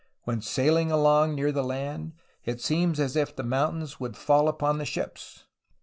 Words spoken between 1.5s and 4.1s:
the land, it seems as if the mountains